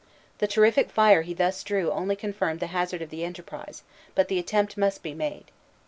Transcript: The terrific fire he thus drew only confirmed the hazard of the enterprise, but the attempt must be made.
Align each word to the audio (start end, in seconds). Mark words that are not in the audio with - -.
The 0.39 0.47
terrific 0.47 0.89
fire 0.89 1.21
he 1.21 1.35
thus 1.35 1.61
drew 1.63 1.91
only 1.91 2.15
confirmed 2.15 2.59
the 2.59 2.65
hazard 2.73 3.03
of 3.03 3.11
the 3.11 3.23
enterprise, 3.23 3.83
but 4.15 4.29
the 4.29 4.39
attempt 4.39 4.75
must 4.75 5.03
be 5.03 5.13
made. 5.13 5.51